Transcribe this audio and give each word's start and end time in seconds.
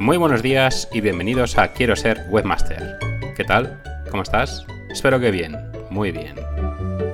Muy 0.00 0.16
buenos 0.16 0.42
días 0.42 0.88
y 0.94 1.02
bienvenidos 1.02 1.58
a 1.58 1.74
Quiero 1.74 1.94
ser 1.94 2.24
webmaster. 2.30 2.98
¿Qué 3.36 3.44
tal? 3.44 3.82
¿Cómo 4.10 4.22
estás? 4.22 4.64
Espero 4.88 5.20
que 5.20 5.30
bien, 5.30 5.54
muy 5.90 6.10
bien. 6.10 6.36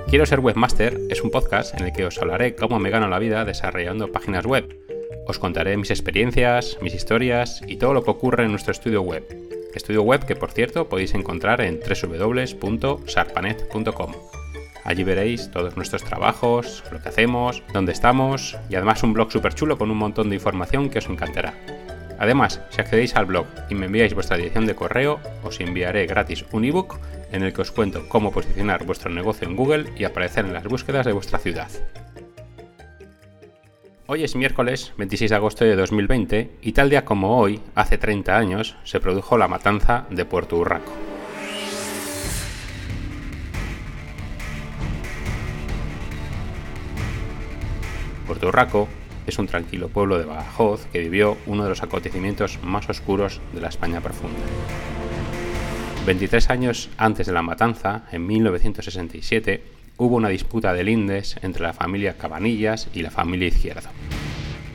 Quiero 0.07 0.25
ser 0.25 0.39
webmaster 0.39 0.97
es 1.11 1.21
un 1.21 1.33
podcast 1.33 1.75
en 1.75 1.85
el 1.85 1.93
que 1.93 2.07
os 2.07 2.17
hablaré 2.19 2.55
cómo 2.55 2.79
me 2.79 2.91
gano 2.91 3.09
la 3.09 3.19
vida 3.19 3.45
desarrollando 3.45 4.13
páginas 4.13 4.47
web. 4.47 4.73
Os 5.27 5.41
contaré 5.41 5.77
mis 5.77 5.91
experiencias, 5.91 6.79
mis 6.81 6.95
historias 6.95 7.61
y 7.67 7.75
todo 7.75 7.93
lo 7.93 8.05
que 8.05 8.13
ocurre 8.13 8.45
en 8.45 8.53
nuestro 8.53 8.71
estudio 8.71 9.03
web. 9.03 9.27
Estudio 9.75 10.03
web 10.03 10.25
que 10.25 10.37
por 10.37 10.53
cierto 10.53 10.89
podéis 10.89 11.13
encontrar 11.15 11.63
en 11.63 11.81
www.sarpanet.com. 11.81 14.13
Allí 14.85 15.03
veréis 15.03 15.51
todos 15.51 15.77
nuestros 15.77 16.05
trabajos, 16.05 16.85
lo 16.93 17.03
que 17.03 17.09
hacemos, 17.09 17.65
dónde 17.73 17.91
estamos 17.91 18.57
y 18.71 18.77
además 18.77 19.03
un 19.03 19.13
blog 19.13 19.33
súper 19.33 19.55
chulo 19.55 19.77
con 19.77 19.91
un 19.91 19.99
montón 19.99 20.29
de 20.29 20.37
información 20.37 20.89
que 20.89 21.01
os 21.01 21.09
encantará. 21.09 21.55
Además, 22.19 22.61
si 22.71 22.81
accedéis 22.81 23.15
al 23.17 23.27
blog 23.27 23.47
y 23.69 23.75
me 23.75 23.87
enviáis 23.87 24.15
vuestra 24.15 24.37
dirección 24.37 24.67
de 24.67 24.75
correo, 24.75 25.21
os 25.43 25.61
enviaré 25.61 26.07
gratis 26.07 26.45
un 26.53 26.65
ebook 26.65 26.99
en 27.33 27.43
el 27.43 27.53
que 27.53 27.63
os 27.63 27.73
cuento 27.73 28.09
cómo 28.09 28.33
posicionar 28.33 28.85
vuestro 28.85 29.11
negocio 29.11 29.47
en 29.47 29.57
Google 29.57 29.91
y 29.97 30.05
aparecer 30.05 30.47
en 30.47 30.55
las 30.55 30.65
búsquedas 30.65 31.05
de 31.05 31.13
vuestra 31.13 31.39
ciudad. 31.39 31.69
Hoy 34.07 34.23
es 34.23 34.37
miércoles 34.37 34.93
26 34.97 35.31
de 35.31 35.37
agosto 35.37 35.65
de 35.65 35.75
2020 35.75 36.59
y 36.63 36.73
tal 36.73 36.89
día 36.89 37.05
como 37.05 37.39
hoy, 37.39 37.61
hace 37.75 37.99
30 37.99 38.37
años, 38.37 38.77
se 38.85 39.01
produjo 39.01 39.37
la 39.37 39.49
matanza 39.49 40.07
de 40.11 40.25
Puerto 40.25 40.57
Urraco. 40.57 40.93
Puerto 48.27 48.49
Urraco 48.49 48.89
es 49.27 49.39
un 49.39 49.47
tranquilo 49.47 49.89
pueblo 49.89 50.19
de 50.19 50.25
Badajoz 50.25 50.87
que 50.87 51.01
vivió 51.01 51.37
uno 51.47 51.65
de 51.65 51.71
los 51.71 51.83
acontecimientos 51.83 52.59
más 52.63 52.89
oscuros 52.89 53.41
de 53.53 53.61
la 53.61 53.69
España 53.69 54.01
profunda. 54.01 54.39
23 56.07 56.51
años 56.51 56.89
antes 56.97 57.27
de 57.27 57.33
la 57.33 57.43
matanza, 57.43 58.05
en 58.13 58.27
1967, 58.27 59.63
hubo 59.97 60.17
una 60.17 60.29
disputa 60.29 60.73
de 60.73 60.85
lindes 60.85 61.37
entre 61.43 61.63
la 61.63 61.73
familia 61.73 62.17
Cabanillas 62.17 62.89
y 62.95 63.03
la 63.03 63.11
familia 63.11 63.49
Izquierdo. 63.49 63.89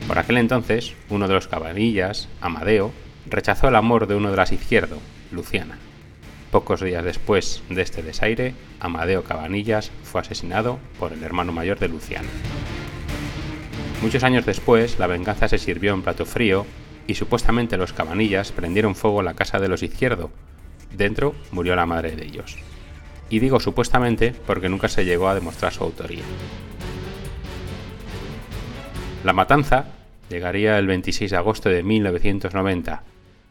Por 0.06 0.18
aquel 0.18 0.36
entonces, 0.36 0.94
uno 1.08 1.28
de 1.28 1.34
los 1.34 1.48
Cabanillas, 1.48 2.28
Amadeo, 2.40 2.92
rechazó 3.30 3.68
el 3.68 3.76
amor 3.76 4.06
de 4.06 4.16
uno 4.16 4.30
de 4.30 4.36
las 4.36 4.52
Izquierdo, 4.52 4.98
Luciana. 5.30 5.78
Pocos 6.50 6.82
días 6.82 7.02
después 7.02 7.62
de 7.70 7.80
este 7.80 8.02
desaire, 8.02 8.54
Amadeo 8.78 9.24
Cabanillas 9.24 9.90
fue 10.02 10.20
asesinado 10.20 10.78
por 10.98 11.14
el 11.14 11.22
hermano 11.22 11.52
mayor 11.52 11.78
de 11.78 11.88
Luciana. 11.88 12.28
Muchos 14.02 14.24
años 14.24 14.44
después, 14.44 14.98
la 14.98 15.06
venganza 15.06 15.46
se 15.46 15.58
sirvió 15.58 15.94
en 15.94 16.02
plato 16.02 16.26
frío 16.26 16.66
y 17.06 17.14
supuestamente 17.14 17.76
los 17.76 17.92
cabanillas 17.92 18.50
prendieron 18.50 18.96
fuego 18.96 19.20
en 19.20 19.26
la 19.26 19.34
casa 19.34 19.60
de 19.60 19.68
los 19.68 19.84
izquierdo. 19.84 20.32
Dentro 20.90 21.36
murió 21.52 21.76
la 21.76 21.86
madre 21.86 22.16
de 22.16 22.24
ellos. 22.24 22.56
Y 23.30 23.38
digo 23.38 23.60
supuestamente 23.60 24.34
porque 24.44 24.68
nunca 24.68 24.88
se 24.88 25.04
llegó 25.04 25.28
a 25.28 25.36
demostrar 25.36 25.72
su 25.72 25.84
autoría. 25.84 26.24
La 29.22 29.32
matanza 29.32 29.84
llegaría 30.28 30.78
el 30.78 30.88
26 30.88 31.30
de 31.30 31.36
agosto 31.36 31.68
de 31.68 31.84
1990. 31.84 33.04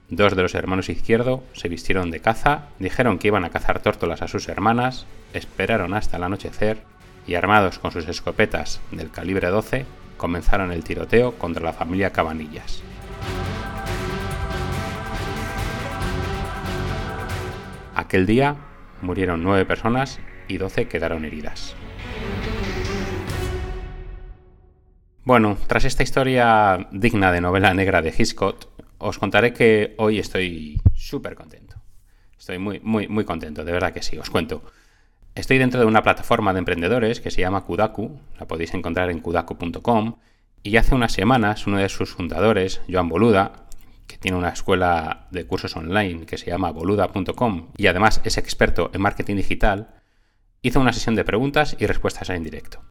Dos 0.09 0.35
de 0.35 0.41
los 0.41 0.53
hermanos 0.53 0.89
izquierdo 0.89 1.45
se 1.53 1.69
vistieron 1.69 2.11
de 2.11 2.19
caza, 2.19 2.67
dijeron 2.77 3.19
que 3.19 3.29
iban 3.29 3.45
a 3.45 3.51
cazar 3.51 3.81
tórtolas 3.81 4.21
a 4.21 4.27
sus 4.27 4.49
hermanas, 4.49 5.05
esperaron 5.33 5.93
hasta 5.93 6.17
el 6.17 6.23
anochecer 6.23 6.79
y 7.25 7.35
armados 7.35 7.79
con 7.79 7.91
sus 7.91 8.05
escopetas 8.09 8.81
del 8.91 9.11
calibre 9.11 9.47
12 9.47 9.85
comenzaron 10.21 10.71
el 10.71 10.83
tiroteo 10.83 11.39
contra 11.39 11.63
la 11.63 11.73
familia 11.73 12.11
Cabanillas. 12.11 12.83
Aquel 17.95 18.27
día 18.27 18.55
murieron 19.01 19.41
nueve 19.41 19.65
personas 19.65 20.19
y 20.47 20.59
doce 20.59 20.87
quedaron 20.87 21.25
heridas. 21.25 21.75
Bueno, 25.23 25.57
tras 25.65 25.85
esta 25.85 26.03
historia 26.03 26.87
digna 26.91 27.31
de 27.31 27.41
novela 27.41 27.73
negra 27.73 28.03
de 28.03 28.13
Hitchcock, 28.15 28.67
os 28.99 29.17
contaré 29.17 29.53
que 29.53 29.95
hoy 29.97 30.19
estoy 30.19 30.79
súper 30.93 31.33
contento. 31.33 31.81
Estoy 32.37 32.59
muy, 32.59 32.79
muy, 32.81 33.07
muy 33.07 33.25
contento, 33.25 33.65
de 33.65 33.71
verdad 33.71 33.91
que 33.91 34.03
sí, 34.03 34.19
os 34.19 34.29
cuento. 34.29 34.61
Estoy 35.33 35.57
dentro 35.57 35.79
de 35.79 35.85
una 35.85 36.03
plataforma 36.03 36.51
de 36.51 36.59
emprendedores 36.59 37.21
que 37.21 37.31
se 37.31 37.41
llama 37.41 37.63
Kudaku, 37.63 38.19
la 38.39 38.47
podéis 38.47 38.73
encontrar 38.73 39.09
en 39.09 39.19
kudaku.com, 39.19 40.17
y 40.61 40.77
hace 40.77 40.93
unas 40.93 41.13
semanas 41.13 41.65
uno 41.67 41.77
de 41.77 41.89
sus 41.89 42.11
fundadores, 42.11 42.81
Joan 42.89 43.07
Boluda, 43.07 43.65
que 44.07 44.17
tiene 44.17 44.37
una 44.37 44.49
escuela 44.49 45.27
de 45.31 45.45
cursos 45.47 45.75
online 45.77 46.25
que 46.25 46.37
se 46.37 46.47
llama 46.47 46.71
boluda.com 46.71 47.69
y 47.77 47.87
además 47.87 48.19
es 48.25 48.37
experto 48.37 48.91
en 48.93 49.01
marketing 49.01 49.37
digital, 49.37 49.95
hizo 50.61 50.81
una 50.81 50.91
sesión 50.91 51.15
de 51.15 51.23
preguntas 51.23 51.77
y 51.79 51.85
respuestas 51.85 52.29
en 52.29 52.43
directo. 52.43 52.81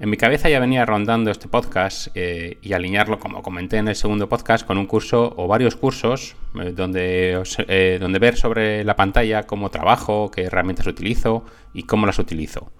En 0.00 0.10
mi 0.10 0.16
cabeza 0.16 0.48
ya 0.48 0.58
venía 0.58 0.84
rondando 0.84 1.30
este 1.30 1.46
podcast 1.46 2.08
eh, 2.16 2.58
y 2.62 2.72
alinearlo, 2.72 3.20
como 3.20 3.42
comenté 3.42 3.76
en 3.76 3.86
el 3.86 3.94
segundo 3.94 4.28
podcast, 4.28 4.66
con 4.66 4.76
un 4.76 4.86
curso 4.86 5.32
o 5.36 5.46
varios 5.46 5.76
cursos 5.76 6.34
eh, 6.60 6.72
donde, 6.74 7.40
eh, 7.68 7.98
donde 8.00 8.18
ver 8.18 8.36
sobre 8.36 8.82
la 8.82 8.96
pantalla 8.96 9.44
cómo 9.44 9.70
trabajo, 9.70 10.32
qué 10.32 10.42
herramientas 10.42 10.88
utilizo 10.88 11.44
y 11.72 11.84
cómo 11.84 12.06
las 12.06 12.18
utilizo. 12.18 12.72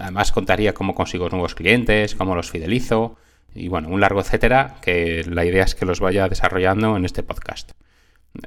Además 0.00 0.32
contaría 0.32 0.74
cómo 0.74 0.96
consigo 0.96 1.28
nuevos 1.28 1.54
clientes, 1.54 2.16
cómo 2.16 2.34
los 2.34 2.50
fidelizo 2.50 3.16
y 3.54 3.68
bueno, 3.68 3.88
un 3.88 4.00
largo 4.00 4.22
etcétera 4.22 4.78
que 4.82 5.24
la 5.28 5.44
idea 5.44 5.62
es 5.62 5.76
que 5.76 5.86
los 5.86 6.00
vaya 6.00 6.28
desarrollando 6.28 6.96
en 6.96 7.04
este 7.04 7.22
podcast. 7.22 7.72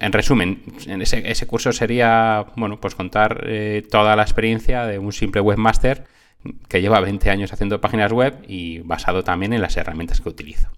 En 0.01 0.11
resumen, 0.11 0.61
en 0.87 1.01
ese, 1.01 1.47
curso 1.47 1.71
sería, 1.71 2.47
bueno, 2.57 2.81
pues 2.81 2.95
contar 2.95 3.47
toda 3.89 4.15
la 4.17 4.23
experiencia 4.23 4.85
de 4.85 4.99
un 4.99 5.13
simple 5.13 5.39
webmaster 5.39 6.05
que 6.67 6.81
lleva 6.81 6.99
20 6.99 7.29
años 7.29 7.53
haciendo 7.53 7.81
páginas 7.81 8.11
web 8.11 8.43
y 8.47 8.79
basado 8.79 9.23
también 9.23 9.53
en 9.53 9.61
las 9.61 9.77
herramientas 9.77 10.21
que 10.21 10.29
utilizo. 10.29 10.69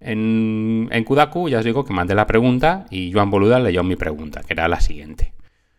En, 0.00 0.88
en 0.92 1.04
Kudaku 1.04 1.48
ya 1.48 1.58
os 1.58 1.64
digo 1.64 1.84
que 1.84 1.92
mandé 1.92 2.14
la 2.14 2.26
pregunta 2.26 2.86
y 2.90 3.12
Joan 3.12 3.30
Boluda 3.30 3.58
leyó 3.58 3.82
mi 3.82 3.96
pregunta, 3.96 4.42
que 4.42 4.52
era 4.52 4.68
la 4.68 4.80
siguiente. 4.80 5.32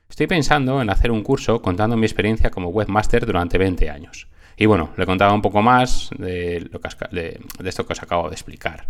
Estoy 0.10 0.28
pensando 0.28 0.82
en 0.82 0.90
hacer 0.90 1.12
un 1.12 1.24
curso 1.24 1.62
contando 1.62 1.96
mi 1.96 2.06
experiencia 2.06 2.50
como 2.50 2.70
webmaster 2.70 3.26
durante 3.26 3.58
20 3.58 3.90
años. 3.90 4.28
Y 4.58 4.66
bueno, 4.66 4.90
le 4.98 5.06
contaba 5.06 5.34
un 5.34 5.42
poco 5.42 5.62
más 5.62 6.10
de, 6.18 6.68
lo 6.72 6.82
que, 6.82 6.90
de, 7.12 7.40
de 7.60 7.70
esto 7.70 7.86
que 7.86 7.94
os 7.94 8.04
acabo 8.04 8.28
de 8.28 8.36
explicar. 8.36 8.88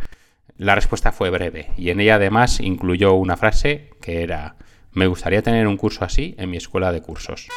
La 0.58 0.76
respuesta 0.76 1.12
fue 1.12 1.30
breve 1.30 1.68
y 1.78 1.90
en 1.90 2.00
ella 2.00 2.16
además 2.16 2.60
incluyó 2.60 3.14
una 3.14 3.38
frase 3.38 3.92
que 4.02 4.24
era, 4.24 4.56
me 4.92 5.08
gustaría 5.08 5.44
tener 5.44 5.68
un 5.68 5.78
curso 5.78 6.04
así 6.04 6.36
en 6.38 6.50
mi 6.50 6.58
escuela 6.58 6.92
de 6.92 7.02
cursos. 7.02 7.48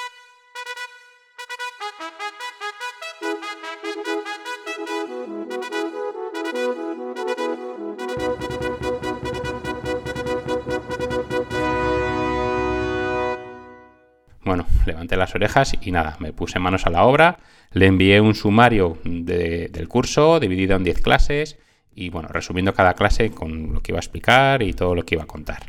Levanté 14.87 15.17
las 15.17 15.35
orejas 15.35 15.75
y 15.81 15.91
nada, 15.91 16.17
me 16.19 16.33
puse 16.33 16.59
manos 16.59 16.87
a 16.87 16.91
la 16.91 17.05
obra, 17.05 17.39
le 17.73 17.87
envié 17.87 18.21
un 18.21 18.35
sumario 18.35 18.99
del 19.05 19.89
curso 19.89 20.41
dividido 20.41 20.77
en 20.77 20.85
10 20.85 21.01
clases 21.01 21.59
y 21.95 22.11
bueno, 22.11 22.29
resumiendo 22.29 22.75
cada 22.75 22.95
clase 22.95 23.31
con 23.31 23.75
lo 23.75 23.81
que 23.81 23.93
iba 23.93 23.99
a 23.99 24.01
explicar 24.01 24.63
y 24.63 24.73
todo 24.73 24.95
lo 24.95 25.05
que 25.05 25.15
iba 25.15 25.25
a 25.25 25.27
contar. 25.27 25.67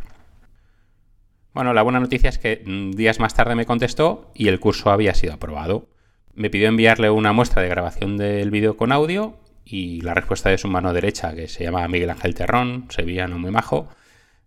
Bueno, 1.54 1.74
la 1.74 1.84
buena 1.84 2.00
noticia 2.00 2.30
es 2.30 2.40
que 2.40 2.64
mm, 2.66 2.92
días 2.92 3.20
más 3.20 3.36
tarde 3.36 3.56
me 3.56 3.66
contestó 3.66 4.32
y 4.34 4.48
el 4.48 4.60
curso 4.60 4.90
había 4.90 5.14
sido 5.14 5.34
aprobado. 5.34 5.88
Me 6.34 6.50
pidió 6.50 6.68
enviarle 6.68 7.12
una 7.12 7.32
muestra 7.32 7.62
de 7.62 7.70
grabación 7.70 8.18
del 8.18 8.50
vídeo 8.50 8.76
con 8.76 8.92
audio 8.92 9.38
y 9.64 10.02
la 10.02 10.16
respuesta 10.16 10.50
de 10.50 10.58
su 10.58 10.68
mano 10.68 10.94
derecha, 10.94 11.36
que 11.36 11.48
se 11.48 11.64
llama 11.64 11.88
Miguel 11.88 12.10
Ángel 12.10 12.34
Terrón, 12.34 12.88
sevillano 12.90 13.38
muy 13.38 13.52
majo, 13.52 13.88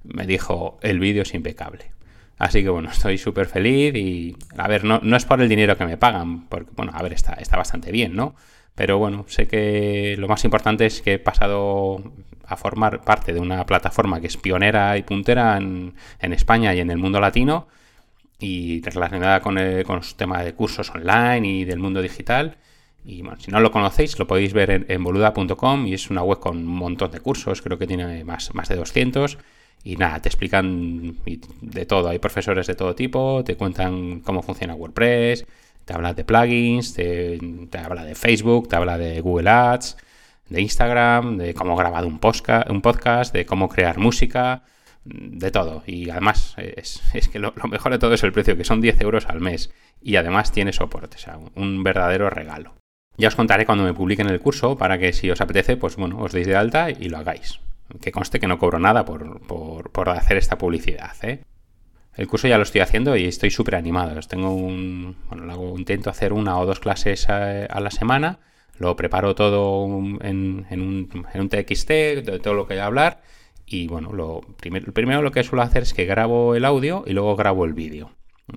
me 0.03 0.27
dijo, 0.27 0.79
el 0.83 0.99
vídeo 0.99 1.23
es 1.23 1.35
impecable. 1.35 1.96
Así 2.39 2.63
que 2.63 2.69
bueno, 2.69 2.91
estoy 2.93 3.19
súper 3.19 3.47
feliz 3.47 3.95
y, 3.95 4.37
a 4.57 4.69
ver, 4.69 4.85
no, 4.85 5.01
no, 5.03 5.17
es 5.17 5.25
por 5.25 5.41
el 5.41 5.49
dinero 5.49 5.77
que 5.77 5.87
me 5.87 5.97
pagan, 5.97 6.47
porque, 6.49 6.71
bueno, 6.77 6.93
a 6.95 7.03
ver, 7.03 7.13
está, 7.13 7.35
está 7.35 7.57
bastante 7.57 7.91
bien, 7.93 8.15
¿no? 8.15 8.35
Pero 8.75 8.99
bueno, 8.99 9.25
sé 9.29 9.49
que 9.49 10.17
lo 10.19 10.29
más 10.29 10.45
importante 10.45 10.85
es 10.87 11.01
que 11.01 11.15
he 11.15 11.19
pasado 11.19 12.13
a 12.47 12.57
formar 12.57 13.03
parte 13.03 13.33
de 13.33 13.41
una 13.41 13.65
plataforma 13.67 14.21
que 14.21 14.27
es 14.27 14.37
pionera 14.37 14.97
y 14.99 15.03
puntera 15.03 15.57
en, 15.57 15.95
en 16.21 16.33
España 16.33 16.75
y 16.75 16.81
en 16.81 16.91
el 16.91 16.99
mundo 16.99 17.21
latino 17.21 17.69
y 18.39 18.83
relacionada 18.83 19.41
con, 19.41 19.57
el, 19.59 19.85
con 19.85 19.97
los 19.97 20.17
temas 20.17 20.45
de 20.45 20.53
cursos 20.55 20.91
online 20.91 21.49
y 21.49 21.65
del 21.65 21.79
mundo 21.79 22.03
digital. 22.03 22.59
Y 23.05 23.23
bueno, 23.23 23.41
si 23.41 23.51
no 23.51 23.61
lo 23.61 23.71
conocéis, 23.71 24.19
lo 24.19 24.27
podéis 24.27 24.53
ver 24.53 24.71
en, 24.71 24.87
en 24.89 25.03
boluda.com 25.03 25.87
y 25.87 25.95
es 25.95 26.11
una 26.11 26.23
web 26.23 26.39
con 26.39 26.59
un 26.59 26.67
montón 26.67 27.11
de 27.13 27.21
cursos, 27.21 27.63
creo 27.63 27.79
que 27.79 27.87
tiene 27.87 28.25
más, 28.25 28.55
más 28.55 28.69
de 28.69 28.77
200 28.77 29.39
y 29.87 29.95
nada, 29.95 30.21
te 30.21 30.29
explican 30.29 31.17
de 31.61 31.87
todo. 31.87 32.09
Hay 32.09 32.19
profesores 32.19 32.67
de 32.67 32.75
todo 32.75 32.97
tipo, 32.97 33.45
te 33.45 33.57
cuentan 33.57 34.19
cómo 34.19 34.43
funciona 34.43 34.75
WordPress, 34.75 35.47
te 35.85 35.95
habla 35.95 36.13
de 36.13 36.25
plugins, 36.25 36.93
te, 36.93 37.39
habla 37.79 38.05
de 38.05 38.17
Facebook, 38.17 38.69
te 38.69 38.75
habla 38.75 38.99
de 38.99 39.21
Google 39.21 39.49
Ads, 39.49 39.97
de 40.49 40.61
Instagram, 40.61 41.37
de 41.39 41.55
cómo 41.55 41.77
grabar 41.77 42.05
un, 42.05 42.19
un 42.69 42.83
podcast, 42.83 43.33
de 43.33 43.47
cómo 43.47 43.69
crear 43.69 43.99
música, 43.99 44.65
de 45.05 45.53
todo. 45.53 45.85
Y 45.87 46.11
además 46.11 46.57
es, 46.59 47.01
que 47.31 47.39
lo, 47.39 47.55
mejor 47.71 47.93
de 47.93 48.01
todo 48.01 48.13
es 48.13 48.25
el 48.25 48.33
precio, 48.33 48.57
que 48.57 48.65
son 48.65 48.81
10 48.81 49.01
euros 49.03 49.27
al 49.27 49.41
mes. 49.41 49.71
Y 50.03 50.17
además 50.17 50.51
tiene 50.51 50.73
soporte, 50.73 51.15
o 51.15 51.21
sea, 51.21 51.39
un 51.55 51.85
verdadero 51.85 52.29
regalo. 52.29 52.75
Ya 53.19 53.29
os 53.29 53.37
contaré 53.37 53.65
cuando 53.65 53.85
me 53.85 53.95
publiquen 53.95 54.29
el 54.29 54.41
curso 54.41 54.77
para 54.77 54.99
que 54.99 55.13
si 55.13 55.31
os 55.31 55.41
apetece, 55.41 55.77
pues 55.77 55.95
bueno, 55.95 56.19
os 56.19 56.33
deis 56.33 56.49
de 56.49 56.57
alta 56.57 56.91
y 56.91 57.09
lo 57.09 57.19
hagáis. 57.19 57.61
Que 58.01 58.13
conste 58.13 58.41
que 58.41 58.47
no 58.47 58.59
cobro 58.59 58.79
nada 58.79 59.05
por, 59.05 59.41
por, 59.47 60.09
hacer 60.09 60.37
esta 60.37 60.59
publicidad. 60.59 61.13
¿eh? 61.23 61.45
El 62.17 62.27
curso 62.27 62.49
ya 62.49 62.57
lo 62.57 62.65
estoy 62.65 62.81
haciendo 62.81 63.17
y 63.17 63.27
estoy 63.27 63.51
súper 63.51 63.77
animado. 63.77 64.19
Tengo 64.21 64.53
un, 64.53 65.17
bueno, 65.29 65.53
hago, 65.53 65.79
intento 65.79 66.11
hacer 66.11 66.33
una 66.33 66.59
o 66.59 66.67
dos 66.67 66.81
clases 66.81 67.29
a, 67.29 67.81
la 67.81 67.91
semana. 67.91 68.41
Lo 68.79 68.97
preparo 68.97 69.35
todo 69.35 69.87
en, 70.21 70.67
en, 70.69 70.81
un, 70.81 71.27
en 71.33 71.41
un 71.41 71.49
TXT, 71.49 71.89
de 71.89 72.41
todo 72.43 72.55
lo 72.55 72.67
que 72.67 72.75
voy 72.75 72.81
a 72.81 72.87
hablar. 72.87 73.23
Y 73.67 73.89
bueno, 73.89 74.13
lo 74.13 74.41
primero, 74.59 74.93
primero 74.93 75.23
lo 75.23 75.33
que 75.33 75.43
suelo 75.43 75.63
hacer 75.63 75.83
es 75.83 75.95
que 75.95 76.05
grabo 76.05 76.55
el 76.55 76.65
audio 76.65 77.05
y 77.07 77.13
luego 77.13 77.37
grabo 77.37 77.65
el 77.65 77.75
vídeo. 77.75 78.11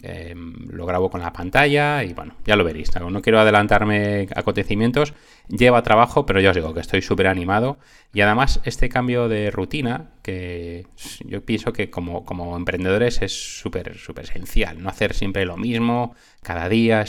Em, 0.04 0.68
lo 0.70 0.86
grabo 0.86 1.10
con 1.10 1.20
la 1.20 1.34
pantalla 1.34 2.04
y 2.04 2.14
bueno, 2.14 2.36
ya 2.46 2.56
lo 2.56 2.64
veréis. 2.64 2.92
No 2.96 3.22
quiero 3.24 3.40
adelantarme 3.40 4.28
acontecimientos, 4.36 5.16
lleva 5.48 5.82
trabajo, 5.82 6.28
pero 6.28 6.40
ya 6.40 6.52
os 6.52 6.56
digo 6.56 6.76
que 6.76 6.80
estoy 6.80 7.02
súper 7.02 7.26
animado. 7.26 7.80
Y 8.14 8.22
además 8.22 8.62
este 8.66 8.88
cambio 8.88 9.28
de 9.28 9.50
rutina, 9.50 10.12
que 10.22 10.86
yo 11.26 11.44
pienso 11.44 11.74
que 11.74 11.90
como, 11.90 12.24
como 12.24 12.56
emprendedores 12.56 13.24
es 13.24 13.60
súper, 13.60 13.98
súper 13.98 14.26
esencial, 14.26 14.82
no 14.82 14.90
hacer 14.90 15.16
siempre 15.16 15.46
lo 15.46 15.58
mismo, 15.58 16.16
cada 16.44 16.70
día 16.70 17.04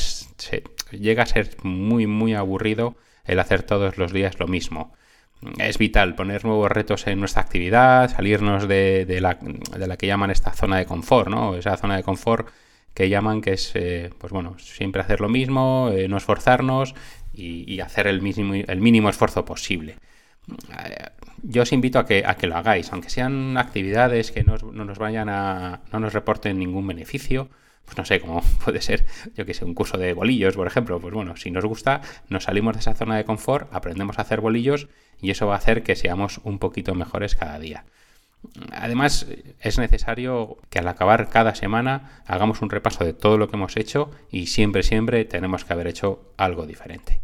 llega 0.91 1.23
a 1.25 1.26
ser 1.26 1.56
muy, 1.62 2.06
muy 2.06 2.35
aburrido 2.35 2.97
el 3.26 3.41
hacer 3.41 3.62
todos 3.62 3.99
los 3.99 4.12
días 4.12 4.38
lo 4.38 4.49
mismo. 4.49 4.94
Es 5.59 5.79
vital 5.79 6.15
poner 6.15 6.44
nuevos 6.44 6.71
retos 6.71 7.06
en 7.06 7.21
nuestra 7.21 7.43
actividad, 7.43 8.11
salirnos 8.11 8.69
de, 8.69 9.05
de, 9.06 9.21
la, 9.21 9.38
de 9.38 9.87
la 9.87 9.97
que 9.97 10.06
llaman 10.06 10.31
esta 10.31 10.53
zona 10.53 10.79
de 10.79 10.87
confort, 10.87 11.29
¿no? 11.29 11.56
Esa 11.56 11.76
zona 11.76 11.97
de 11.97 12.03
confort 12.03 12.49
que 12.94 13.08
llaman 13.08 13.40
que 13.40 13.52
es, 13.52 13.72
eh, 13.75 14.10
pues 14.19 14.32
bueno, 14.32 14.58
siempre 14.58 15.02
hacer 15.02 15.20
lo 15.20 15.28
mismo, 15.28 15.90
eh, 15.92 16.08
no 16.08 16.16
esforzarnos 16.16 16.94
y, 17.32 17.81
hacer 17.81 18.06
el 18.06 18.20
mínimo, 18.20 18.54
el 18.54 18.81
mínimo 18.81 19.08
esfuerzo 19.08 19.44
posible. 19.44 19.96
Eh, 20.48 21.06
yo 21.42 21.62
os 21.62 21.72
invito 21.72 21.98
a 21.98 22.06
que, 22.06 22.25
a 22.26 22.37
que 22.37 22.46
lo 22.46 22.56
hagáis, 22.56 22.92
aunque 22.92 23.08
sean 23.08 23.56
actividades 23.56 24.32
que 24.32 24.44
no, 24.44 24.56
nos 24.58 24.98
vayan 24.98 25.28
a, 25.28 25.81
no 25.92 26.00
nos 26.00 26.12
reporten 26.12 26.58
ningún 26.58 26.87
beneficio, 26.87 27.48
pues 27.84 27.96
no 27.96 28.04
sé, 28.04 28.20
cómo 28.20 28.42
puede 28.64 28.82
ser, 28.82 29.06
yo 29.34 29.46
que 29.46 29.54
sé, 29.54 29.64
un 29.64 29.75
curso 29.75 29.96
de 29.96 30.12
bolillos, 30.12 30.56
por 30.56 30.66
ejemplo, 30.66 31.00
pues 31.00 31.14
bueno, 31.14 31.37
si 31.37 31.50
nos 31.50 31.64
gusta, 31.64 32.02
nos 32.28 32.44
salimos 32.44 32.75
de 32.75 32.81
esa 32.81 32.94
zona 32.94 33.16
de 33.16 33.25
confort, 33.25 33.72
aprendemos 33.72 34.19
a 34.19 34.22
hacer 34.22 34.40
bolillos 34.40 34.88
y 35.20 35.31
eso 35.31 35.46
va 35.46 35.54
a 35.54 35.58
hacer 35.58 35.82
que 35.82 35.96
seamos 35.96 36.40
un 36.44 36.58
poquito 36.58 36.94
mejores 36.94 37.37
cada 37.37 37.58
día. 37.58 37.84
Además, 38.72 39.26
es 39.60 39.78
necesario 39.78 40.56
que 40.70 40.78
al 40.78 40.88
acabar 40.88 41.28
cada 41.28 41.54
semana 41.54 42.22
hagamos 42.26 42.62
un 42.62 42.70
repaso 42.70 43.04
de 43.04 43.12
todo 43.12 43.38
lo 43.38 43.48
que 43.48 43.56
hemos 43.56 43.76
hecho 43.76 44.10
y 44.31 44.46
siempre, 44.46 44.82
siempre 44.82 45.25
tenemos 45.25 45.64
que 45.64 45.72
haber 45.72 45.87
hecho 45.87 46.32
algo 46.37 46.66
diferente. 46.66 47.20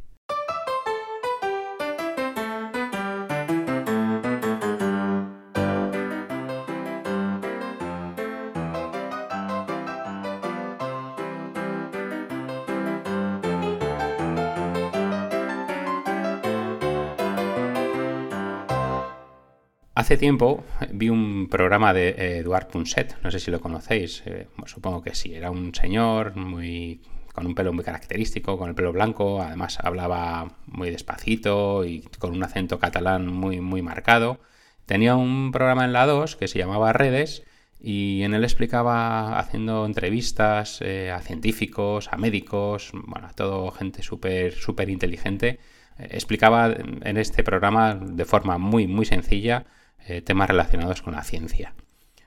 Hace 19.97 20.19
tiempo 20.19 20.63
vi 20.93 21.09
un 21.09 21.49
programa 21.49 21.95
de 21.95 22.11
eh, 22.11 22.39
Eduard 22.41 22.69
Punset, 22.69 23.17
no 23.23 23.31
sé 23.31 23.41
si 23.41 23.51
lo 23.51 23.63
conocéis, 23.63 24.23
eh, 24.27 24.47
supongo 24.67 25.01
que 25.01 25.15
sí, 25.15 25.35
era 25.35 25.51
un 25.51 25.75
señor 25.75 26.37
muy 26.37 27.01
con 27.33 27.47
un 27.47 27.55
pelo 27.55 27.73
muy 27.73 27.83
característico, 27.83 28.59
con 28.59 28.69
el 28.69 28.75
pelo 28.75 28.93
blanco, 28.93 29.41
además 29.41 29.79
hablaba 29.81 30.53
muy 30.67 30.91
despacito 30.91 31.87
y 31.87 32.03
con 32.19 32.35
un 32.35 32.45
acento 32.45 32.79
catalán 32.79 33.27
muy, 33.27 33.63
muy 33.63 33.81
marcado. 33.81 34.39
Tenía 34.85 35.17
un 35.17 35.51
programa 35.51 35.87
en 35.87 35.95
la 35.95 36.05
2 36.05 36.37
que 36.37 36.47
se 36.47 36.59
llamaba 36.59 36.93
Redes 36.93 37.45
y 37.81 38.21
en 38.23 38.35
él 38.35 38.45
explicaba 38.45 39.39
haciendo 39.39 39.87
entrevistas 39.87 40.83
eh, 40.83 41.11
a 41.11 41.21
científicos, 41.23 42.11
a 42.13 42.19
médicos, 42.19 42.91
bueno, 42.93 43.29
a 43.29 43.33
todo 43.33 43.71
gente 43.71 44.03
súper 44.03 44.53
súper 44.53 44.91
inteligente. 44.91 45.59
explicaba 45.99 46.71
en 46.71 47.17
este 47.17 47.43
programa 47.43 47.95
de 47.95 48.27
forma 48.27 48.59
muy, 48.59 48.87
muy 48.87 49.07
sencilla 49.07 49.65
eh, 50.09 50.23
temas 50.23 50.49
relacionados 50.49 51.03
con 51.03 51.15
la 51.15 51.25
ciencia. 51.25 51.75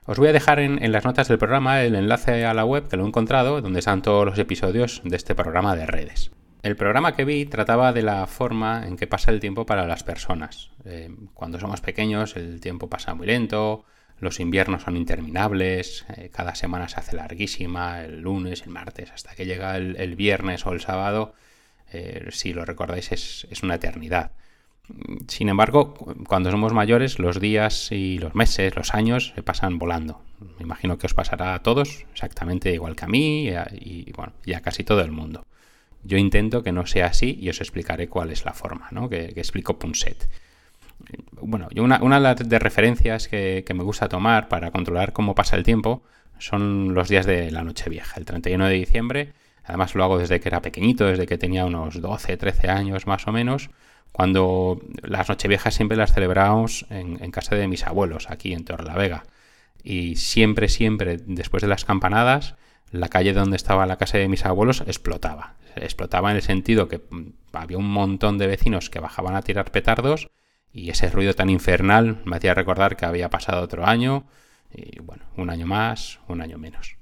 Os 0.04 0.18
voy 0.18 0.28
a 0.28 0.32
dejar 0.32 0.58
en, 0.60 0.92
las 0.92 1.04
notas 1.04 1.28
del 1.28 1.38
programa 1.38 1.82
el 1.82 1.94
enlace 1.94 2.44
a 2.44 2.52
la 2.52 2.64
web 2.64 2.88
que 2.88 2.96
lo 2.96 3.04
he 3.04 3.08
encontrado, 3.08 3.60
donde 3.62 3.78
están 3.78 4.02
todos 4.02 4.26
los 4.26 4.38
episodios 4.38 5.00
de 5.04 5.16
este 5.16 5.34
programa 5.34 5.76
de 5.76 5.86
redes. 5.86 6.30
El 6.62 6.76
programa 6.76 7.14
que 7.14 7.24
vi 7.24 7.46
trataba 7.46 7.92
de 7.92 8.02
la 8.02 8.26
forma 8.26 8.86
en 8.86 8.96
que 8.96 9.06
pasa 9.06 9.30
el 9.30 9.40
tiempo 9.40 9.64
para 9.64 9.86
las 9.86 10.02
personas. 10.04 10.72
Eh, 10.84 11.10
cuando 11.32 11.58
somos 11.58 11.80
pequeños 11.80 12.36
el 12.36 12.60
tiempo 12.60 12.90
pasa 12.90 13.14
muy 13.14 13.26
lento, 13.26 13.84
los 14.18 14.40
inviernos 14.40 14.82
son 14.82 14.96
interminables, 14.96 16.04
eh, 16.16 16.28
cada 16.30 16.54
semana 16.54 16.88
se 16.88 17.00
hace 17.00 17.16
larguísima, 17.16 18.02
el 18.02 18.20
lunes, 18.20 18.62
el 18.62 18.70
martes, 18.70 19.10
hasta 19.10 19.34
que 19.34 19.46
llega 19.46 19.76
el, 19.76 20.16
viernes 20.16 20.66
o 20.66 20.72
el 20.72 20.80
sábado, 20.80 21.34
si 22.30 22.52
lo 22.52 22.64
recordáis 22.64 23.10
es 23.10 23.62
una 23.62 23.76
eternidad. 23.76 24.32
Sin 25.28 25.48
embargo, 25.48 25.94
cuando 26.26 26.50
somos 26.50 26.72
mayores, 26.72 27.18
los 27.18 27.40
días 27.40 27.92
y 27.92 28.18
los 28.18 28.34
meses, 28.34 28.74
los 28.74 28.94
años 28.94 29.32
se 29.34 29.42
pasan 29.42 29.78
volando. 29.78 30.20
Me 30.58 30.64
imagino 30.64 30.98
que 30.98 31.06
os 31.06 31.14
pasará 31.14 31.54
a 31.54 31.62
todos 31.62 32.06
exactamente 32.12 32.72
igual 32.72 32.96
que 32.96 33.04
a 33.04 33.08
mí 33.08 33.44
y, 33.44 33.54
a, 33.54 33.68
bueno, 34.16 34.32
casi 34.62 34.84
todo 34.84 35.02
el 35.02 35.12
mundo. 35.12 35.46
Yo 36.02 36.16
intento 36.16 36.62
que 36.62 36.72
no 36.72 36.86
sea 36.86 37.06
así 37.06 37.36
y 37.40 37.50
os 37.50 37.60
explicaré 37.60 38.08
cuál 38.08 38.30
es 38.30 38.44
la 38.44 38.54
forma 38.54 38.88
¿no? 38.90 39.08
que, 39.08 39.26
explico 39.36 39.78
Punset. 39.78 40.28
Bueno, 41.40 41.68
una, 41.76 42.34
de 42.34 42.58
referencias 42.58 43.28
que, 43.28 43.64
que, 43.66 43.74
me 43.74 43.84
gusta 43.84 44.08
tomar 44.08 44.48
para 44.48 44.70
controlar 44.70 45.12
cómo 45.12 45.34
pasa 45.34 45.56
el 45.56 45.62
tiempo 45.62 46.02
son 46.38 46.94
los 46.94 47.08
días 47.08 47.26
de 47.26 47.50
la 47.50 47.62
Nochevieja, 47.62 48.18
el 48.18 48.24
31 48.24 48.66
de 48.66 48.74
diciembre. 48.74 49.32
Además 49.64 49.94
lo 49.94 50.04
hago 50.04 50.18
desde 50.18 50.40
que 50.40 50.48
era 50.48 50.62
pequeñito, 50.62 51.06
desde 51.06 51.26
que 51.26 51.38
tenía 51.38 51.64
unos 51.64 52.00
12, 52.00 52.36
13 52.36 52.68
años 52.68 53.06
más 53.06 53.26
o 53.28 53.32
menos 53.32 53.70
cuando 54.12 54.80
las 55.02 55.28
Nocheviejas 55.28 55.74
siempre 55.74 55.96
las 55.96 56.12
celebramos 56.12 56.86
en, 56.90 57.30
casa 57.30 57.54
de 57.54 57.68
mis 57.68 57.86
abuelos, 57.86 58.28
aquí 58.30 58.52
en 58.52 58.64
Torlavega. 58.64 59.24
Y 59.82 60.16
siempre, 60.16 60.68
siempre, 60.68 61.18
después 61.24 61.62
de 61.62 61.68
las 61.68 61.84
campanadas, 61.84 62.56
la 62.90 63.08
calle 63.08 63.32
donde 63.32 63.56
estaba 63.56 63.86
la 63.86 63.96
casa 63.96 64.18
de 64.18 64.28
mis 64.28 64.44
abuelos 64.44 64.82
explotaba. 64.86 65.54
Explotaba 65.76 66.30
en 66.30 66.36
el 66.36 66.42
sentido 66.42 66.88
que 66.88 66.98
mm, 66.98 67.32
había 67.52 67.78
un 67.78 67.90
montón 67.90 68.36
de 68.38 68.46
vecinos 68.46 68.90
que 68.90 69.00
bajaban 69.00 69.36
a 69.36 69.42
tirar 69.42 69.70
petardos 69.70 70.30
y 70.72 70.90
ese 70.90 71.10
ruido 71.10 71.34
tan 71.34 71.50
infernal 71.50 72.20
me 72.24 72.36
hacía 72.36 72.54
recordar 72.54 72.96
que 72.96 73.06
había 73.06 73.30
pasado 73.30 73.62
otro 73.62 73.86
año 73.86 74.26
y 74.72 75.00
bueno, 75.00 75.24
un 75.36 75.50
año 75.50 75.66
más, 75.66 76.20
un 76.28 76.40
año 76.40 76.58
menos. 76.58 76.96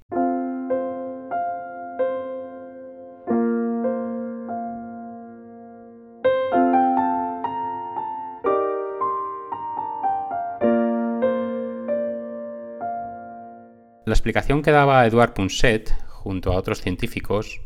Explicación 14.19 14.63
que 14.63 14.73
daba 14.73 15.07
Eduard 15.07 15.33
Punset 15.33 15.95
junto 16.09 16.53
a 16.53 16.57
otros 16.57 16.81
científicos 16.81 17.61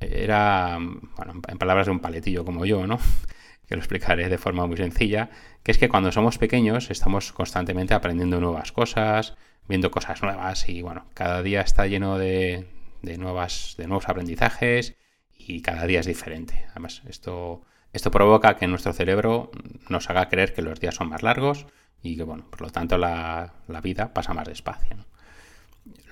era, 0.00 0.78
bueno, 0.78 1.40
en 1.48 1.58
palabras 1.58 1.86
de 1.86 1.92
un 1.92 2.00
paletillo 2.00 2.44
como 2.44 2.66
yo, 2.66 2.86
¿no? 2.86 2.98
que 3.66 3.74
lo 3.74 3.80
explicaré 3.80 4.28
de 4.28 4.36
forma 4.36 4.66
muy 4.66 4.76
sencilla, 4.76 5.30
que 5.62 5.72
es 5.72 5.78
que 5.78 5.88
cuando 5.88 6.12
somos 6.12 6.36
pequeños 6.36 6.90
estamos 6.90 7.32
constantemente 7.32 7.94
aprendiendo 7.94 8.38
nuevas 8.38 8.72
cosas, 8.72 9.34
viendo 9.66 9.90
cosas 9.90 10.22
nuevas 10.22 10.68
y 10.68 10.82
bueno, 10.82 11.06
cada 11.14 11.42
día 11.42 11.62
está 11.62 11.86
lleno 11.86 12.18
de, 12.18 12.68
nuevas, 13.02 13.74
de 13.78 13.86
nuevos 13.86 14.08
aprendizajes 14.08 14.96
y 15.32 15.62
cada 15.62 15.86
día 15.86 16.00
es 16.00 16.06
diferente. 16.06 16.66
Además, 16.72 17.02
esto, 17.08 17.62
esto 17.94 18.10
provoca 18.10 18.56
que 18.56 18.66
nuestro 18.66 18.92
cerebro 18.92 19.50
nos 19.88 20.10
haga 20.10 20.28
creer 20.28 20.52
que 20.52 20.60
los 20.60 20.80
días 20.80 20.96
son 20.96 21.08
más 21.08 21.22
largos 21.22 21.66
y 22.02 22.16
que, 22.16 22.24
bueno, 22.24 22.46
por 22.50 22.60
lo 22.60 22.70
tanto 22.70 22.98
la, 22.98 23.54
la 23.66 23.80
vida 23.80 24.12
pasa 24.12 24.34
más 24.34 24.46
despacio. 24.46 24.98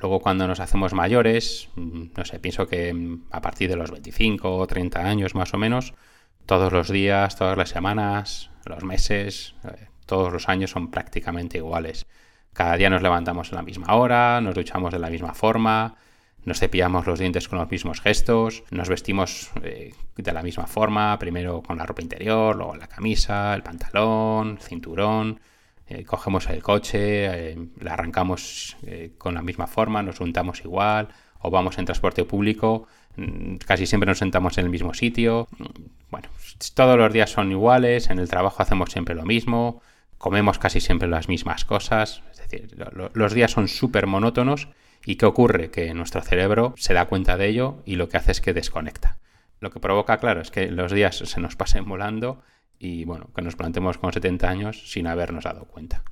Luego 0.00 0.21
cuando 0.21 0.47
nos 0.49 0.61
hacemos 0.61 0.93
mayores, 0.93 1.69
mm, 1.76 2.05
no 2.17 2.25
sé, 2.25 2.38
pienso 2.41 2.67
que 2.67 2.93
mm, 2.93 3.25
a 3.31 3.41
partir 3.41 3.71
de 3.71 3.76
los 3.76 3.91
25 3.91 4.57
o 4.57 4.67
30 4.67 5.00
años 5.00 5.35
más 5.35 5.55
o 5.55 5.59
menos, 5.59 5.95
todos 6.47 6.73
los 6.73 6.88
días, 6.91 7.37
todas 7.37 7.57
las 7.57 7.71
semanas, 7.71 8.50
los 8.64 8.85
meses, 8.85 9.55
eh, 9.64 9.87
todos 10.07 10.33
los 10.33 10.49
años 10.49 10.71
son 10.71 10.91
prácticamente 10.91 11.59
iguales. 11.59 12.07
Cada 12.52 12.76
día 12.76 12.91
nos 12.91 13.02
levantamos 13.02 13.52
a 13.52 13.57
la 13.57 13.62
misma 13.62 13.95
hora, 13.95 14.41
nos 14.41 14.55
duchamos 14.55 14.93
de 14.93 14.99
la 14.99 15.09
misma 15.09 15.35
forma, 15.35 15.97
nos 16.45 16.59
cepillamos 16.59 17.07
los 17.07 17.19
dientes 17.19 17.49
con 17.49 17.59
los 17.59 17.71
mismos 17.71 18.00
gestos, 18.00 18.64
nos 18.71 18.88
vestimos 18.88 19.50
eh, 19.62 19.95
de 20.17 20.33
la 20.33 20.43
misma 20.43 20.67
forma, 20.67 21.19
primero 21.19 21.62
con 21.62 21.79
la 21.79 21.87
ropa 21.87 22.02
interior, 22.02 22.57
luego 22.57 22.75
la 22.76 22.88
camisa, 22.88 23.55
el 23.55 23.62
pantalón, 23.62 24.59
el 24.59 24.59
cinturón, 24.59 25.41
eh, 25.87 26.05
cogemos 26.05 26.49
el 26.49 26.62
coche, 26.62 27.51
eh, 27.53 27.59
la 27.81 27.95
arrancamos 27.95 28.77
con 29.19 29.35
la 29.35 29.43
misma 29.43 29.67
forma, 29.67 30.03
nos 30.03 30.19
juntamos 30.19 30.65
igual, 30.65 31.09
o 31.41 31.51
vamos 31.51 31.79
en 31.79 31.85
transporte 31.85 32.25
público, 32.25 32.87
mm, 33.17 33.57
casi 33.57 33.87
siempre 33.87 34.07
nos 34.07 34.19
sentamos 34.19 34.59
en 34.59 34.65
el 34.65 34.71
mismo 34.71 34.95
sitio. 34.95 35.49
Bueno, 36.11 36.29
todos 36.75 36.97
los 36.97 37.12
días 37.12 37.31
son 37.31 37.51
iguales, 37.51 38.11
en 38.11 38.19
el 38.19 38.29
trabajo 38.29 38.62
hacemos 38.62 38.91
siempre 38.91 39.15
lo 39.15 39.25
mismo, 39.25 39.83
comemos 40.19 40.59
casi 40.59 40.81
siempre 40.81 41.09
las 41.09 41.29
mismas 41.29 41.65
cosas, 41.65 42.23
es 42.31 42.39
decir, 42.39 42.77
los 43.15 43.35
días 43.35 43.51
son 43.51 43.69
súper 43.69 44.07
monótonos 44.07 44.69
¿Y 45.05 45.17
qué 45.17 45.27
ocurre? 45.27 45.71
Que 45.71 45.95
nuestro 45.95 46.23
cerebro 46.23 46.75
se 46.77 46.95
da 46.95 47.07
cuenta 47.07 47.37
de 47.37 47.49
ello 47.49 47.83
y 47.85 47.97
lo 47.97 48.09
que 48.09 48.17
hace 48.17 48.33
es 48.33 48.41
que 48.41 48.53
desconecta. 48.53 49.19
Lo 49.61 49.71
que 49.71 49.81
provoca, 49.81 50.19
claro, 50.19 50.41
es 50.41 50.51
que 50.51 50.71
los 50.71 50.93
días 50.93 51.17
se 51.17 51.41
nos 51.41 51.57
pasen 51.57 51.85
volando 51.85 52.43
y 52.83 53.05
bueno, 53.05 53.31
que 53.35 53.43
nos 53.43 53.55
plantemos 53.55 53.97
con 53.97 54.12
70 54.12 54.51
años 54.51 54.91
sin 54.91 55.07
habernos 55.07 55.45
dado 55.45 55.67
cuenta. 55.67 56.03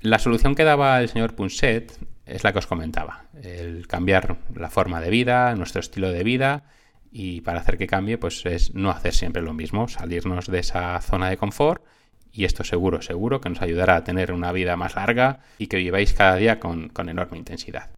La 0.00 0.20
solución 0.20 0.54
que 0.54 0.62
daba 0.62 1.00
el 1.00 1.08
señor 1.08 1.34
Punset 1.34 1.98
es 2.24 2.44
la 2.44 2.52
que 2.52 2.60
os 2.60 2.68
comentaba, 2.68 3.24
el 3.42 3.88
cambiar 3.88 4.38
la 4.54 4.70
forma 4.70 5.00
de 5.00 5.10
vida, 5.10 5.56
nuestro 5.56 5.80
estilo 5.80 6.12
de 6.12 6.22
vida 6.22 6.64
y 7.10 7.40
para 7.40 7.58
hacer 7.58 7.78
que 7.78 7.88
cambie 7.88 8.16
pues 8.16 8.46
es 8.46 8.74
no 8.74 8.90
hacer 8.90 9.12
siempre 9.12 9.42
lo 9.42 9.54
mismo, 9.54 9.88
salirnos 9.88 10.46
de 10.46 10.60
esa 10.60 11.00
zona 11.00 11.30
de 11.30 11.36
confort 11.36 11.84
y 12.30 12.44
esto 12.44 12.62
seguro, 12.62 13.02
seguro 13.02 13.40
que 13.40 13.48
nos 13.48 13.60
ayudará 13.60 13.96
a 13.96 14.04
tener 14.04 14.30
una 14.30 14.52
vida 14.52 14.76
más 14.76 14.94
larga 14.94 15.40
y 15.58 15.66
que 15.66 15.78
viváis 15.78 16.12
cada 16.12 16.36
día 16.36 16.60
con, 16.60 16.90
con 16.90 17.08
enorme 17.08 17.38
intensidad 17.38 17.90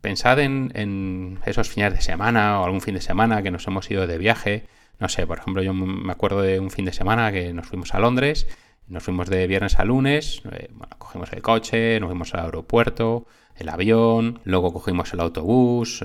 pensad 0.00 0.40
en, 0.40 1.38
esos 1.46 1.70
fines 1.70 1.94
de 1.94 2.02
semana 2.02 2.60
o 2.60 2.64
algún 2.64 2.80
fin 2.80 2.94
de 2.94 3.00
semana 3.00 3.42
que 3.42 3.50
nos 3.50 3.66
hemos 3.66 3.90
ido 3.90 4.06
de 4.06 4.18
viaje. 4.18 4.66
No 4.98 5.08
sé, 5.08 5.26
por 5.26 5.38
ejemplo, 5.38 5.62
yo 5.62 5.72
me 5.72 6.12
acuerdo 6.12 6.42
de 6.42 6.60
un 6.60 6.70
fin 6.70 6.84
de 6.84 6.92
semana 6.92 7.32
que 7.32 7.52
nos 7.54 7.66
fuimos 7.66 7.94
a 7.94 8.00
Londres, 8.00 8.46
nos 8.88 9.02
fuimos 9.02 9.30
de 9.30 9.46
viernes 9.46 9.78
a 9.78 9.84
lunes, 9.84 10.42
eh, 10.52 10.68
cogimos 10.98 11.32
el 11.32 11.40
coche, 11.40 11.98
nos 12.00 12.08
fuimos 12.08 12.34
al 12.34 12.44
aeropuerto, 12.44 13.26
el 13.56 13.68
avión, 13.68 14.40
luego 14.44 14.72
cogimos 14.72 15.12
el 15.12 15.20
autobús, 15.20 16.04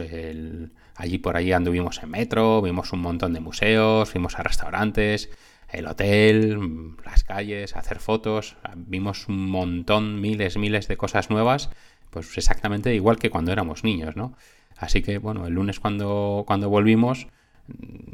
allí 0.96 1.18
por 1.18 1.36
allí 1.36 1.52
anduvimos 1.52 2.02
en 2.02 2.10
metro, 2.10 2.62
vimos 2.62 2.94
un 2.94 3.02
montón 3.02 3.34
de 3.34 3.40
museos, 3.40 4.10
fuimos 4.10 4.38
a 4.40 4.44
restaurantes, 4.44 5.30
el 5.72 5.88
hotel, 5.88 6.96
las 7.04 7.24
calles, 7.24 7.76
hacer 7.76 8.00
fotos, 8.00 8.56
vimos 8.76 9.28
un 9.28 9.50
montón, 9.50 10.22
miles, 10.22 10.58
miles 10.58 10.88
de 10.88 10.98
cosas 10.98 11.30
nuevas 11.30 11.70
pues 12.10 12.38
exactamente 12.38 12.94
igual 12.94 13.18
que 13.18 13.30
cuando 13.30 13.52
éramos 13.52 13.84
niños, 13.84 14.16
¿no? 14.16 14.36
Así 14.78 15.02
que, 15.02 15.18
bueno, 15.18 15.48
el 15.48 15.54
lunes 15.54 15.80
cuando, 15.80 16.44
cuando 16.46 16.70
volvimos 16.70 17.28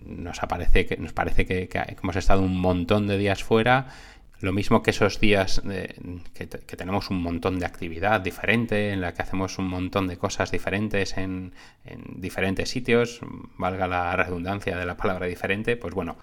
nos, 0.05 0.41
aparece 0.41 0.85
que, 0.85 0.97
nos 0.97 1.13
parece 1.13 1.45
que, 1.45 1.69
hemos 2.01 2.15
estado 2.15 2.41
un 2.41 2.59
montón 2.59 3.07
de 3.07 3.17
días 3.17 3.43
fuera, 3.43 3.87
lo 4.39 4.51
mismo 4.51 4.83
que 4.83 4.91
esos 4.91 5.19
días 5.19 5.61
que, 6.33 6.47
tenemos 6.75 7.09
un 7.09 7.21
montón 7.21 7.59
de 7.59 7.65
actividad 7.65 8.21
diferente, 8.21 8.91
en 8.91 9.01
la 9.01 9.13
que 9.13 9.21
hacemos 9.21 9.57
un 9.57 9.67
montón 9.67 10.07
de 10.07 10.17
cosas 10.17 10.51
diferentes 10.51 11.17
en, 11.17 11.53
diferentes 12.15 12.69
sitios, 12.69 13.21
valga 13.57 13.87
la 13.87 14.15
redundancia 14.15 14.77
de 14.77 14.85
la 14.85 14.97
palabra 14.97 15.27
diferente, 15.27 15.77
pues 15.77 15.93
bueno, 15.93 16.17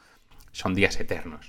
son 0.52 0.74
días 0.74 0.98
eternos. 1.00 1.48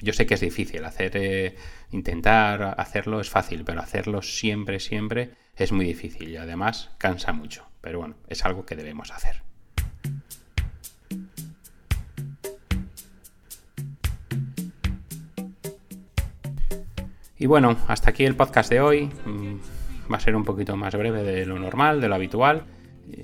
Yo 0.00 0.12
sé 0.12 0.26
que 0.26 0.34
es 0.34 0.40
difícil 0.40 0.84
hacer, 0.84 1.12
eh, 1.16 1.56
intentar 1.90 2.74
hacerlo 2.78 3.20
es 3.20 3.28
fácil, 3.30 3.64
pero 3.64 3.80
hacerlo 3.80 4.22
siempre, 4.22 4.80
siempre 4.80 5.32
es 5.64 5.72
muy 5.72 5.84
difícil 5.84 6.28
y 6.28 6.36
además 6.36 6.90
cansa 6.98 7.32
mucho. 7.32 7.66
Pero 7.80 7.98
bueno, 8.00 8.14
es 8.28 8.44
algo 8.44 8.64
que 8.64 8.76
debemos 8.76 9.10
hacer. 9.10 9.42
Y 17.38 17.46
bueno, 17.46 17.76
hasta 17.86 18.10
aquí 18.10 18.24
el 18.24 18.34
podcast 18.34 18.70
de 18.70 18.80
hoy. 18.80 19.10
Mm, 19.24 19.58
va 20.12 20.16
a 20.16 20.20
ser 20.20 20.34
un 20.34 20.44
poquito 20.44 20.76
más 20.76 20.94
breve 20.94 21.22
de 21.22 21.46
lo 21.46 21.58
normal, 21.58 22.00
de 22.00 22.08
lo 22.08 22.16
habitual. 22.16 22.64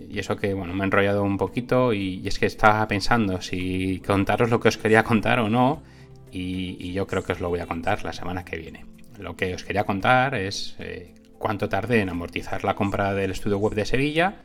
Y 0.09 0.19
eso 0.19 0.37
que, 0.37 0.55
bueno, 0.55 0.73
me 0.73 0.83
he 0.83 0.87
enrollado 0.87 1.25
un 1.25 1.37
poquito 1.37 1.93
y, 1.93 2.27
es 2.27 2.39
que 2.39 2.47
estaba 2.47 2.87
pensando 2.87 3.43
si 3.43 4.01
contaros 4.07 4.51
lo 4.51 4.61
que 4.61 4.69
os 4.69 4.79
quería 4.79 5.03
contar 5.03 5.41
o 5.41 5.49
no. 5.49 5.83
Y, 6.31 6.93
yo 6.93 7.07
creo 7.07 7.23
que 7.25 7.33
os 7.33 7.41
lo 7.41 7.49
voy 7.49 7.61
a 7.61 7.67
contar 7.67 8.05
la 8.05 8.13
semana 8.13 8.45
que 8.45 8.57
viene. 8.57 8.87
Lo 9.19 9.37
que 9.37 9.55
os 9.55 9.65
quería 9.65 9.85
contar 9.85 10.35
es 10.35 10.77
eh, 10.79 11.15
cuánto 11.45 11.69
tardé 11.69 12.01
en 12.01 12.09
amortizar 12.09 12.65
la 12.65 12.75
compra 12.75 13.13
del 13.13 13.31
estudio 13.31 13.59
web 13.59 13.75
de 13.75 13.85
Sevilla 13.85 14.37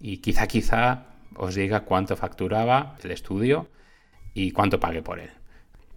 y 0.00 0.16
quizá 0.16 0.48
quizá 0.48 1.04
os 1.36 1.54
diga 1.54 1.82
cuánto 1.82 2.16
facturaba 2.16 2.96
el 3.04 3.12
estudio 3.12 3.68
y 4.34 4.50
cuánto 4.50 4.80
pagué 4.80 5.00
por 5.00 5.20
él. 5.20 5.30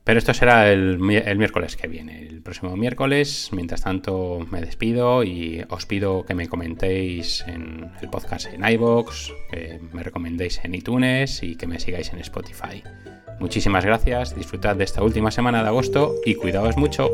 Pero 0.03 0.19
esto 0.19 0.31
será 0.31 0.71
el, 0.71 0.99
miércoles 0.99 1.75
que 1.75 1.87
viene. 1.87 2.21
El 2.27 2.43
próximo 2.43 2.77
miércoles, 2.77 3.49
mientras 3.51 3.81
tanto, 3.81 4.45
me 4.51 4.61
despido 4.61 5.23
y 5.23 5.65
os 5.69 5.87
pido 5.87 6.23
que 6.23 6.35
me 6.35 6.47
comentéis 6.47 7.43
en 7.47 7.89
el 7.99 8.09
podcast 8.11 8.45
en 8.53 8.63
iBox, 8.63 9.33
que 9.49 9.79
me 9.91 10.03
recomendéis 10.03 10.63
en 10.63 10.75
iTunes 10.75 11.41
y 11.41 11.55
que 11.55 11.65
me 11.65 11.79
sigáis 11.79 12.13
en 12.13 12.19
Spotify. 12.19 12.83
Muchísimas 13.39 13.83
gracias, 13.83 14.35
disfrutad 14.35 14.75
de 14.75 14.83
esta 14.83 15.01
última 15.01 15.31
semana 15.31 15.63
de 15.63 15.69
agosto 15.69 16.13
y 16.23 16.35
cuidaos 16.35 16.77
mucho. 16.77 17.09